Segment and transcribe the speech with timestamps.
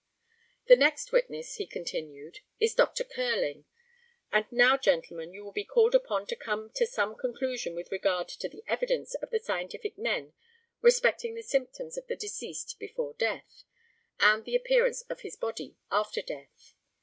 [0.65, 3.03] The next witness, he continued, is Dr.
[3.03, 3.65] Curling,
[4.31, 8.27] and now, gentlemen, you will be called upon to come to some conclusion with regard
[8.29, 10.33] to the evidence of the scientific men
[10.81, 13.63] respecting the symptoms of the deceased before death,
[14.19, 16.73] and the appearance of his body after death.